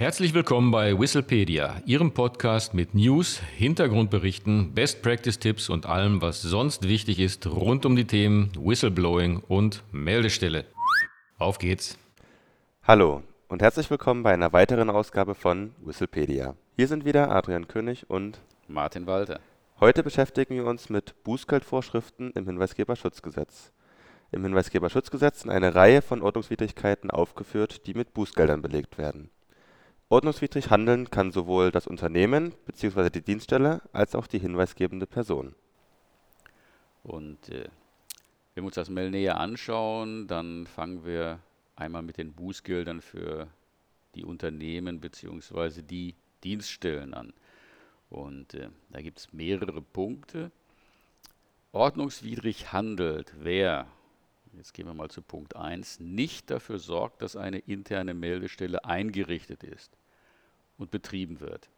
[0.00, 6.40] Herzlich willkommen bei Whistlepedia, Ihrem Podcast mit News, Hintergrundberichten, Best Practice Tipps und allem, was
[6.40, 10.64] sonst wichtig ist rund um die Themen Whistleblowing und Meldestelle.
[11.36, 11.98] Auf geht's.
[12.82, 16.54] Hallo und herzlich willkommen bei einer weiteren Ausgabe von Whistlepedia.
[16.76, 19.38] Hier sind wieder Adrian König und Martin Walter.
[19.80, 23.70] Heute beschäftigen wir uns mit Bußgeldvorschriften im Hinweisgeberschutzgesetz.
[24.32, 29.28] Im Hinweisgeberschutzgesetz sind eine Reihe von Ordnungswidrigkeiten aufgeführt, die mit Bußgeldern belegt werden.
[30.12, 33.10] Ordnungswidrig handeln kann sowohl das Unternehmen bzw.
[33.10, 35.54] die Dienststelle als auch die hinweisgebende Person.
[37.04, 37.68] Und äh,
[38.54, 41.38] wenn wir uns das mal näher anschauen, dann fangen wir
[41.76, 43.46] einmal mit den Bußgeldern für
[44.16, 45.82] die Unternehmen bzw.
[45.82, 47.32] die Dienststellen an.
[48.08, 50.50] Und äh, da gibt es mehrere Punkte.
[51.70, 53.86] Ordnungswidrig handelt, wer,
[54.56, 59.62] jetzt gehen wir mal zu Punkt 1, nicht dafür sorgt, dass eine interne Meldestelle eingerichtet
[59.62, 59.96] ist
[60.78, 61.68] und betrieben wird.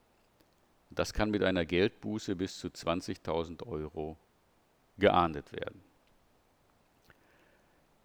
[0.90, 4.16] Das kann mit einer Geldbuße bis zu 20.000 Euro
[4.98, 5.82] geahndet werden.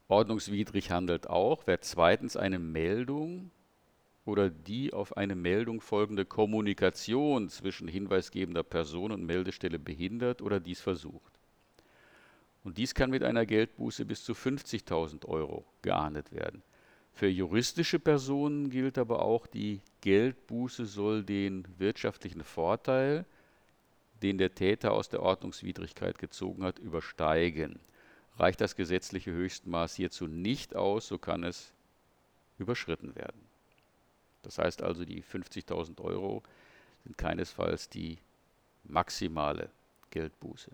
[0.08, 3.52] Ordnungswidrig handelt auch, wer zweitens eine Meldung
[4.26, 10.80] oder die auf eine Meldung folgende Kommunikation zwischen hinweisgebender Person und Meldestelle behindert oder dies
[10.80, 11.37] versucht.
[12.68, 16.62] Und dies kann mit einer Geldbuße bis zu 50.000 Euro geahndet werden.
[17.14, 23.24] Für juristische Personen gilt aber auch, die Geldbuße soll den wirtschaftlichen Vorteil,
[24.22, 27.80] den der Täter aus der Ordnungswidrigkeit gezogen hat, übersteigen.
[28.38, 31.72] Reicht das gesetzliche Höchstmaß hierzu nicht aus, so kann es
[32.60, 33.40] überschritten werden.
[34.42, 36.44] Das heißt also, die 50.000 Euro
[37.06, 38.18] sind keinesfalls die
[38.84, 39.70] maximale
[40.10, 40.72] Geldbuße.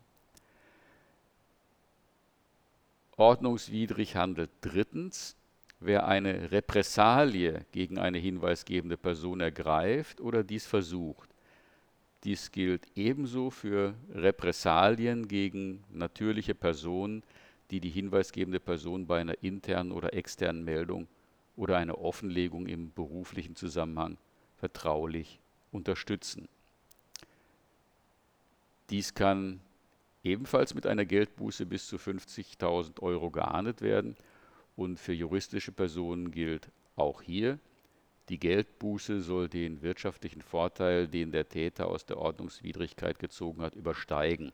[3.17, 5.35] Ordnungswidrig handelt drittens,
[5.79, 11.29] wer eine Repressalie gegen eine hinweisgebende Person ergreift oder dies versucht.
[12.23, 17.21] Dies gilt ebenso für Repressalien gegen natürliche Personen,
[17.69, 21.07] die die hinweisgebende Person bei einer internen oder externen Meldung
[21.55, 24.17] oder einer Offenlegung im beruflichen Zusammenhang
[24.57, 25.39] vertraulich
[25.71, 26.47] unterstützen.
[28.89, 29.59] Dies kann
[30.23, 34.15] ebenfalls mit einer Geldbuße bis zu 50.000 Euro geahndet werden
[34.75, 37.59] und für juristische Personen gilt auch hier,
[38.29, 44.53] die Geldbuße soll den wirtschaftlichen Vorteil, den der Täter aus der Ordnungswidrigkeit gezogen hat, übersteigen.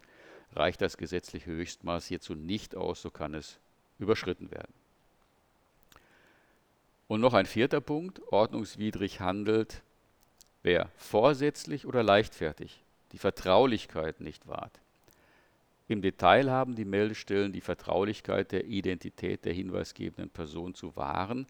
[0.53, 3.59] Reicht das gesetzliche Höchstmaß hierzu nicht aus, so kann es
[3.99, 4.73] überschritten werden.
[7.07, 9.83] Und noch ein vierter Punkt, ordnungswidrig handelt,
[10.63, 14.79] wer vorsätzlich oder leichtfertig die Vertraulichkeit nicht wahrt.
[15.89, 21.47] Im Detail haben die Meldestellen die Vertraulichkeit der Identität der hinweisgebenden Person zu wahren,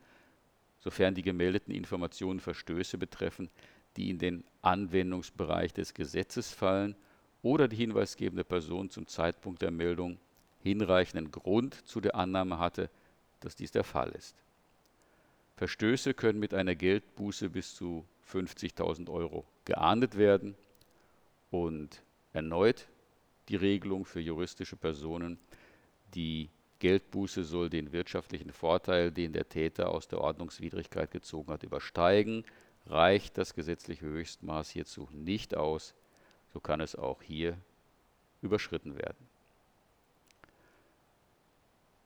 [0.80, 3.50] sofern die gemeldeten Informationen Verstöße betreffen,
[3.98, 6.96] die in den Anwendungsbereich des Gesetzes fallen
[7.42, 10.18] oder die hinweisgebende Person zum Zeitpunkt der Meldung
[10.64, 12.90] hinreichenden Grund zu der Annahme hatte,
[13.42, 14.38] dass dies der Fall ist.
[15.58, 20.56] Verstöße können mit einer Geldbuße bis zu 50.000 Euro geahndet werden
[21.52, 22.02] und
[22.32, 22.88] erneut
[23.50, 25.38] die Regelung für juristische Personen.
[26.14, 26.50] Die
[26.80, 32.46] Geldbuße soll den wirtschaftlichen Vorteil, den der Täter aus der Ordnungswidrigkeit gezogen hat, übersteigen.
[32.86, 35.94] Reicht das gesetzliche Höchstmaß hierzu nicht aus,
[36.54, 37.58] so kann es auch hier
[38.42, 39.28] überschritten werden.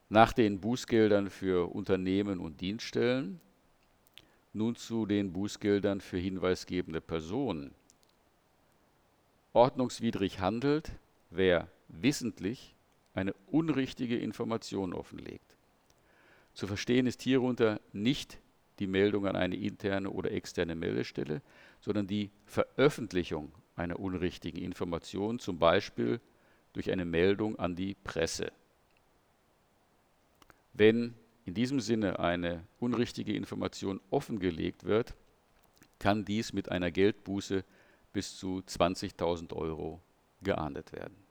[0.09, 3.39] Nach den Bußgeldern für Unternehmen und Dienststellen
[4.53, 7.73] nun zu den Bußgeldern für hinweisgebende Personen.
[9.53, 10.91] Ordnungswidrig handelt,
[11.35, 12.75] wer wissentlich
[13.13, 15.57] eine unrichtige Information offenlegt.
[16.53, 18.39] Zu verstehen ist hierunter nicht
[18.79, 21.41] die Meldung an eine interne oder externe Meldestelle,
[21.79, 26.19] sondern die Veröffentlichung einer unrichtigen Information, zum Beispiel
[26.73, 28.51] durch eine Meldung an die Presse.
[30.73, 31.13] Wenn
[31.45, 35.13] in diesem Sinne eine unrichtige Information offengelegt wird,
[35.99, 37.63] kann dies mit einer Geldbuße
[38.11, 40.02] bis zu 20.000 Euro
[40.41, 41.22] geahndet werden.